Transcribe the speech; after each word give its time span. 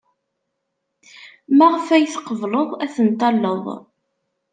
Maɣef 1.57 1.87
ay 1.95 2.05
tqebled 2.13 2.69
ad 2.83 2.91
ten-talled? 2.95 3.65